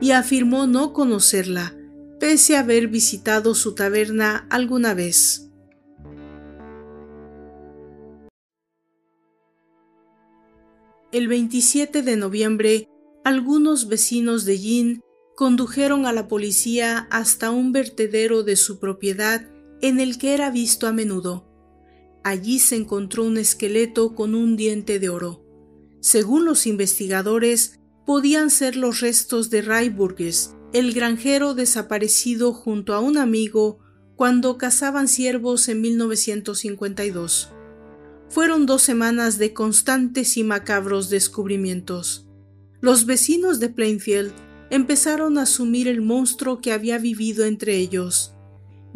[0.00, 1.74] y afirmó no conocerla,
[2.20, 5.50] pese a haber visitado su taberna alguna vez.
[11.10, 12.88] El 27 de noviembre,
[13.24, 15.00] algunos vecinos de Yin
[15.34, 19.50] condujeron a la policía hasta un vertedero de su propiedad
[19.82, 21.55] en el que era visto a menudo.
[22.26, 25.44] Allí se encontró un esqueleto con un diente de oro.
[26.00, 32.98] Según los investigadores, podían ser los restos de Ray Burgess, el granjero desaparecido junto a
[32.98, 33.78] un amigo
[34.16, 37.52] cuando cazaban ciervos en 1952.
[38.28, 42.26] Fueron dos semanas de constantes y macabros descubrimientos.
[42.80, 44.32] Los vecinos de Plainfield
[44.70, 48.35] empezaron a asumir el monstruo que había vivido entre ellos.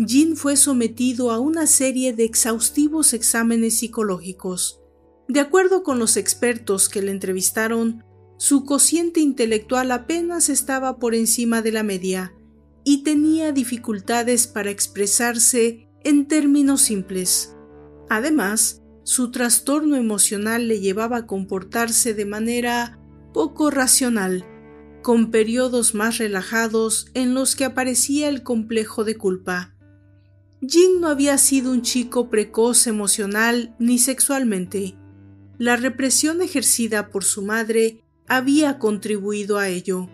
[0.07, 4.81] Jean fue sometido a una serie de exhaustivos exámenes psicológicos.
[5.29, 8.03] De acuerdo con los expertos que le entrevistaron,
[8.39, 12.35] su cociente intelectual apenas estaba por encima de la media
[12.83, 17.55] y tenía dificultades para expresarse en términos simples.
[18.09, 22.99] Además, su trastorno emocional le llevaba a comportarse de manera
[23.35, 24.47] poco racional,
[25.03, 29.77] con periodos más relajados en los que aparecía el complejo de culpa.
[30.67, 34.95] Jin no había sido un chico precoz emocional ni sexualmente.
[35.57, 40.09] La represión ejercida por su madre había contribuido a ello.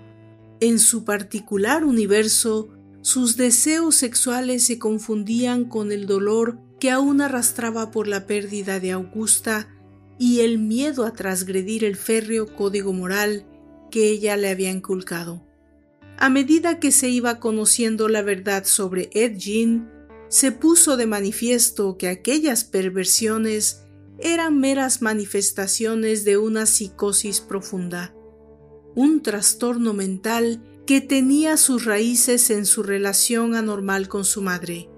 [0.60, 2.68] En su particular universo,
[3.02, 8.92] sus deseos sexuales se confundían con el dolor que aún arrastraba por la pérdida de
[8.92, 9.68] Augusta
[10.18, 13.46] y el miedo a transgredir el férreo código moral
[13.90, 15.44] que ella le había inculcado.
[16.18, 19.95] A medida que se iba conociendo la verdad sobre Ed Jean,
[20.28, 23.82] se puso de manifiesto que aquellas perversiones
[24.18, 28.14] eran meras manifestaciones de una psicosis profunda,
[28.94, 34.88] un trastorno mental que tenía sus raíces en su relación anormal con su madre.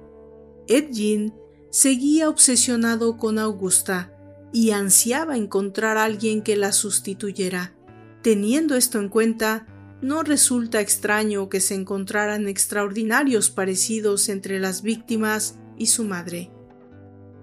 [0.69, 1.35] Edgin
[1.71, 4.15] seguía obsesionado con Augusta
[4.53, 7.75] y ansiaba encontrar a alguien que la sustituyera.
[8.23, 9.67] Teniendo esto en cuenta,
[10.01, 16.51] no resulta extraño que se encontraran extraordinarios parecidos entre las víctimas y su madre.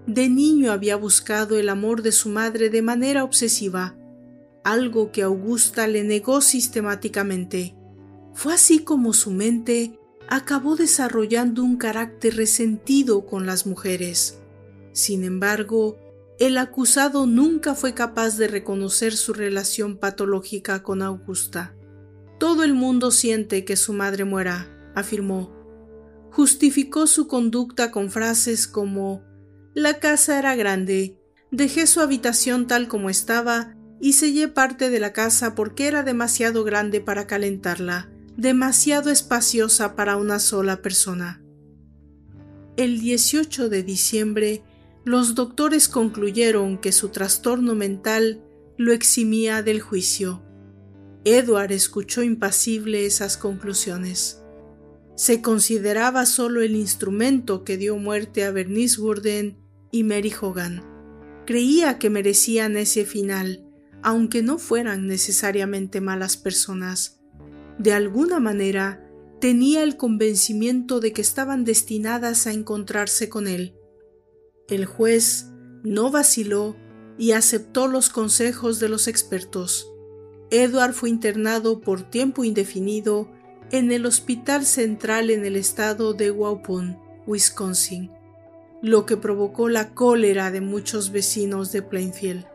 [0.06, 3.96] De niño había buscado el amor de su madre de manera obsesiva,
[4.64, 7.76] algo que Augusta le negó sistemáticamente.
[8.34, 9.98] Fue así como su mente
[10.28, 14.40] acabó desarrollando un carácter resentido con las mujeres.
[14.92, 15.98] Sin embargo,
[16.38, 21.74] el acusado nunca fue capaz de reconocer su relación patológica con Augusta.
[22.38, 25.52] Todo el mundo siente que su madre muera, afirmó.
[26.30, 29.22] Justificó su conducta con frases como
[29.74, 31.18] La casa era grande,
[31.50, 36.64] dejé su habitación tal como estaba y sellé parte de la casa porque era demasiado
[36.64, 41.42] grande para calentarla, demasiado espaciosa para una sola persona.
[42.76, 44.62] El 18 de diciembre,
[45.04, 48.42] los doctores concluyeron que su trastorno mental
[48.76, 50.42] lo eximía del juicio.
[51.28, 54.44] Edward escuchó impasible esas conclusiones.
[55.16, 59.58] Se consideraba solo el instrumento que dio muerte a Bernice Gordon
[59.90, 60.84] y Mary Hogan.
[61.44, 63.66] Creía que merecían ese final,
[64.04, 67.18] aunque no fueran necesariamente malas personas.
[67.76, 69.04] De alguna manera,
[69.40, 73.74] tenía el convencimiento de que estaban destinadas a encontrarse con él.
[74.68, 75.46] El juez
[75.82, 76.76] no vaciló
[77.18, 79.90] y aceptó los consejos de los expertos.
[80.50, 83.28] Edward fue internado por tiempo indefinido
[83.72, 88.12] en el Hospital Central en el estado de Waupun, Wisconsin,
[88.80, 92.46] lo que provocó la cólera de muchos vecinos de Plainfield.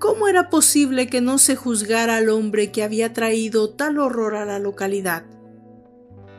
[0.00, 4.44] ¿Cómo era posible que no se juzgara al hombre que había traído tal horror a
[4.44, 5.24] la localidad?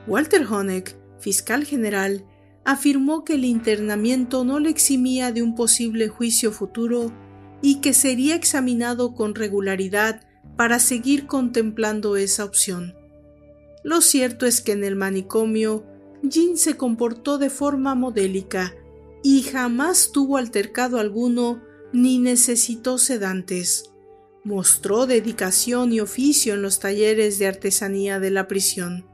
[0.08, 2.26] Walter Honeck, fiscal general,
[2.66, 7.14] afirmó que el internamiento no le eximía de un posible juicio futuro
[7.62, 10.22] y que sería examinado con regularidad
[10.60, 12.94] para seguir contemplando esa opción.
[13.82, 15.86] Lo cierto es que en el manicomio
[16.22, 18.76] Jean se comportó de forma modélica
[19.24, 23.92] y jamás tuvo altercado alguno ni necesitó sedantes.
[24.44, 29.06] Mostró dedicación y oficio en los talleres de artesanía de la prisión.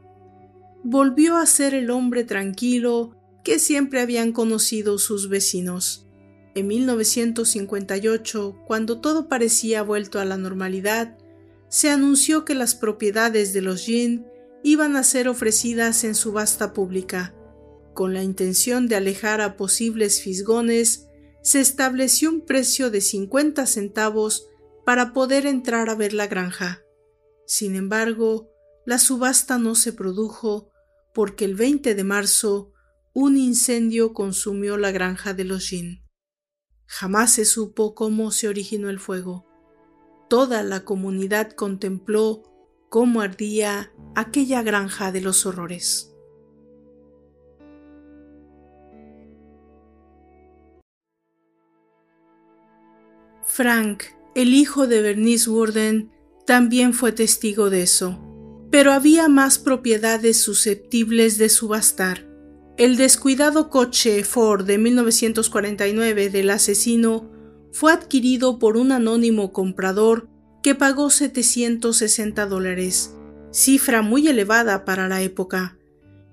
[0.84, 6.08] Volvió a ser el hombre tranquilo que siempre habían conocido sus vecinos.
[6.56, 11.20] En 1958, cuando todo parecía vuelto a la normalidad,
[11.70, 14.26] se anunció que las propiedades de los Jin
[14.64, 17.36] iban a ser ofrecidas en subasta pública.
[17.94, 21.08] Con la intención de alejar a posibles fisgones,
[21.42, 24.48] se estableció un precio de 50 centavos
[24.86, 26.82] para poder entrar a ver la granja.
[27.46, 28.50] Sin embargo,
[28.86, 30.72] la subasta no se produjo
[31.14, 32.74] porque el 20 de marzo
[33.14, 36.04] un incendio consumió la granja de los Jin.
[36.86, 39.46] Jamás se supo cómo se originó el fuego.
[40.28, 42.44] Toda la comunidad contempló
[42.90, 46.16] cómo ardía aquella granja de los horrores.
[53.44, 54.04] Frank,
[54.34, 56.12] el hijo de Bernice Worden,
[56.46, 58.20] también fue testigo de eso,
[58.72, 62.28] pero había más propiedades susceptibles de subastar.
[62.78, 67.32] El descuidado coche Ford de 1949 del asesino
[67.76, 70.30] fue adquirido por un anónimo comprador
[70.64, 73.18] que pagó 760 dólares,
[73.52, 75.78] cifra muy elevada para la época.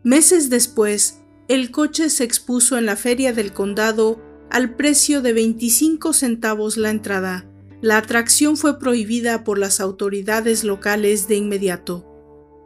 [0.05, 1.19] Meses después,
[1.49, 6.91] el coche se expuso en la feria del condado al precio de 25 centavos la
[6.91, 7.51] entrada.
[7.81, 12.07] La atracción fue prohibida por las autoridades locales de inmediato.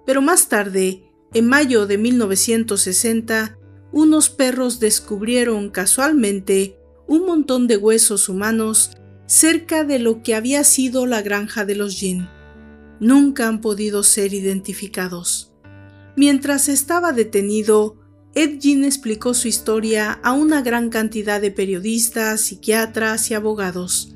[0.05, 3.57] Pero más tarde, en mayo de 1960,
[3.91, 6.77] unos perros descubrieron casualmente
[7.07, 8.91] un montón de huesos humanos
[9.27, 12.29] cerca de lo que había sido la granja de los Jin.
[13.01, 15.53] Nunca han podido ser identificados.
[16.17, 17.97] Mientras estaba detenido,
[18.35, 24.15] Ed Jin explicó su historia a una gran cantidad de periodistas, psiquiatras y abogados.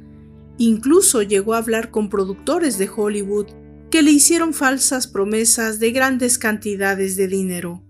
[0.58, 3.46] Incluso llegó a hablar con productores de Hollywood
[3.90, 7.82] que le hicieron falsas promesas de grandes cantidades de dinero.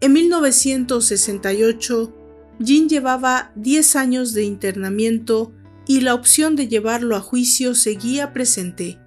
[0.00, 2.23] En 1968,
[2.62, 5.52] Jin llevaba 10 años de internamiento
[5.86, 8.98] y la opción de llevarlo a juicio seguía presente.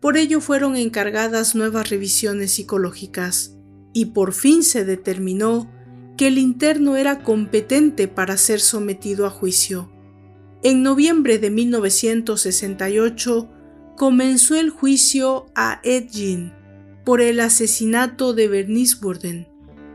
[0.00, 3.56] Por ello fueron encargadas nuevas revisiones psicológicas
[3.92, 5.70] y por fin se determinó
[6.16, 9.92] que el interno era competente para ser sometido a juicio.
[10.62, 13.50] En noviembre de 1968
[13.96, 16.56] comenzó el juicio a Ed Jean
[17.04, 19.48] por el asesinato de Bernice Burden.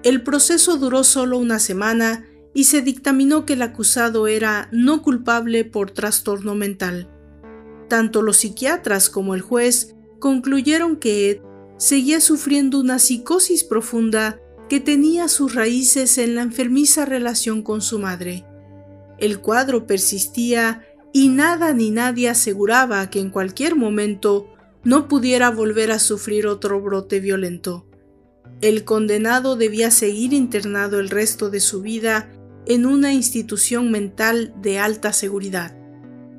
[0.04, 5.66] El proceso duró solo una semana y se dictaminó que el acusado era no culpable
[5.66, 7.10] por trastorno mental.
[7.88, 11.38] Tanto los psiquiatras como el juez concluyeron que Ed
[11.78, 14.40] seguía sufriendo una psicosis profunda
[14.70, 18.46] que tenía sus raíces en la enfermiza relación con su madre.
[19.18, 24.48] El cuadro persistía y nada ni nadie aseguraba que en cualquier momento
[24.84, 27.86] no pudiera volver a sufrir otro brote violento.
[28.62, 32.32] El condenado debía seguir internado el resto de su vida
[32.66, 35.76] en una institución mental de alta seguridad,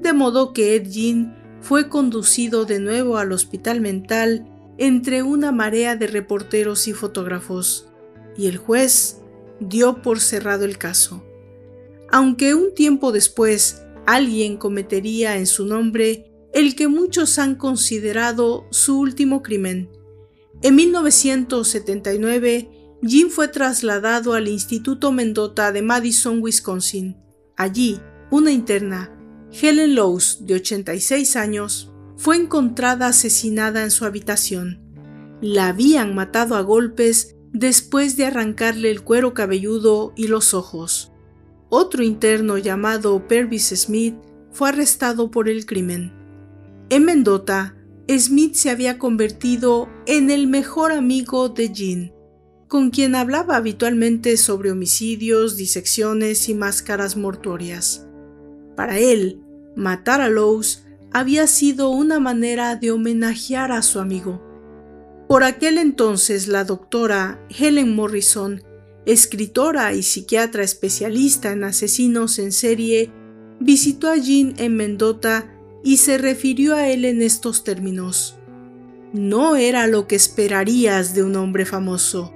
[0.00, 4.48] de modo que Ed Jean fue conducido de nuevo al hospital mental
[4.78, 7.88] entre una marea de reporteros y fotógrafos,
[8.36, 9.20] y el juez
[9.60, 11.24] dio por cerrado el caso.
[12.10, 18.98] Aunque un tiempo después alguien cometería en su nombre el que muchos han considerado su
[18.98, 19.88] último crimen.
[20.60, 27.16] En 1979, Jim fue trasladado al Instituto Mendota de Madison, Wisconsin.
[27.56, 28.00] Allí,
[28.30, 29.10] una interna,
[29.50, 34.80] Helen Lowes, de 86 años, fue encontrada asesinada en su habitación.
[35.40, 41.10] La habían matado a golpes después de arrancarle el cuero cabelludo y los ojos.
[41.70, 44.14] Otro interno llamado Pervis Smith
[44.52, 46.12] fue arrestado por el crimen.
[46.88, 47.74] En Mendota,
[48.08, 52.21] Smith se había convertido en el mejor amigo de Jean
[52.72, 58.06] con quien hablaba habitualmente sobre homicidios, disecciones y máscaras mortuorias.
[58.76, 59.42] Para él,
[59.76, 64.42] matar a Lowe's había sido una manera de homenajear a su amigo.
[65.28, 68.62] Por aquel entonces la doctora Helen Morrison,
[69.04, 73.12] escritora y psiquiatra especialista en asesinos en serie,
[73.60, 75.54] visitó a Jean en Mendota
[75.84, 78.38] y se refirió a él en estos términos.
[79.12, 82.32] No era lo que esperarías de un hombre famoso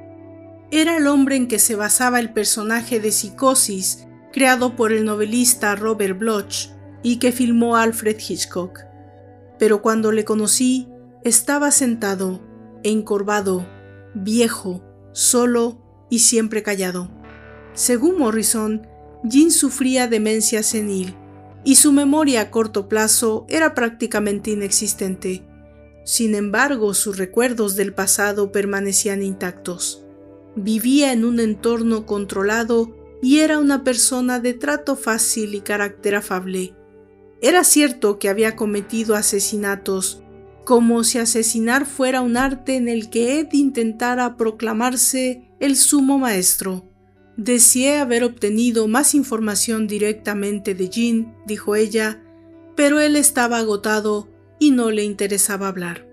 [0.71, 5.77] era el hombre en que se basaba el personaje de Psicosis, creado por el novelista
[5.77, 6.69] Robert Bloch
[7.03, 8.81] y que filmó Alfred Hitchcock.
[9.59, 10.89] Pero cuando le conocí,
[11.23, 12.41] estaba sentado,
[12.83, 13.67] encorvado,
[14.15, 15.79] viejo, solo
[16.11, 17.11] y siempre callado.
[17.73, 18.87] Según Morrison,
[19.25, 21.15] Jean sufría demencia senil
[21.65, 25.43] y su memoria a corto plazo era prácticamente inexistente.
[26.05, 30.06] Sin embargo, sus recuerdos del pasado permanecían intactos.
[30.57, 36.75] Vivía en un entorno controlado y era una persona de trato fácil y carácter afable.
[37.43, 40.23] Era cierto que había cometido asesinatos,
[40.65, 46.89] como si asesinar fuera un arte en el que Ed intentara proclamarse el sumo maestro.
[47.37, 52.23] Deseé haber obtenido más información directamente de Jean, dijo ella,
[52.75, 54.29] pero él estaba agotado
[54.59, 56.09] y no le interesaba hablar.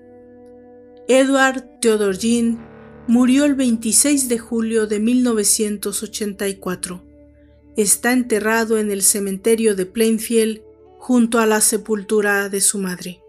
[1.07, 2.72] Edward Theodore Jean
[3.07, 7.03] murió el 26 de julio de 1984.
[7.75, 10.61] Está enterrado en el cementerio de Plainfield
[10.99, 13.19] junto a la sepultura de su madre.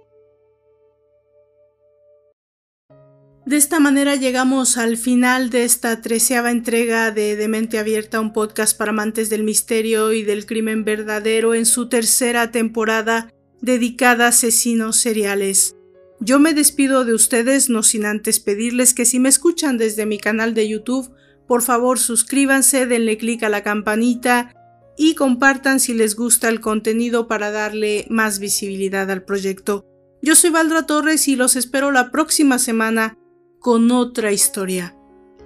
[3.46, 8.78] De esta manera llegamos al final de esta treceava entrega de Demente Abierta, un podcast
[8.78, 14.96] para amantes del misterio y del crimen verdadero en su tercera temporada dedicada a asesinos
[14.96, 15.76] seriales.
[16.24, 20.18] Yo me despido de ustedes no sin antes pedirles que si me escuchan desde mi
[20.18, 21.14] canal de YouTube,
[21.46, 24.54] por favor suscríbanse, denle clic a la campanita
[24.96, 29.84] y compartan si les gusta el contenido para darle más visibilidad al proyecto.
[30.22, 33.18] Yo soy Valdra Torres y los espero la próxima semana
[33.58, 34.96] con otra historia.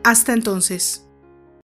[0.04, 1.07] Hasta entonces.